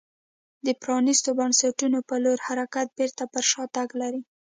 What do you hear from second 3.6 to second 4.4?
تګ لري.